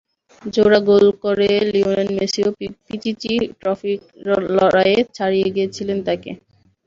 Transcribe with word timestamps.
জোড়া 0.45 0.79
গোল 0.87 1.05
করে 1.23 1.49
লিওনেল 1.71 2.09
মেসিও 2.17 2.49
পিচিচি 2.85 3.31
ট্রফির 3.59 3.99
লড়াইয়ে 4.55 4.99
ছাড়িয়ে 5.15 5.47
গিয়েছিলেন 5.55 5.97
তাঁকে। 6.07 6.31